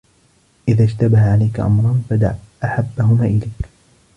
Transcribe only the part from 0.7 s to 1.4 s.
اشْتَبَهَ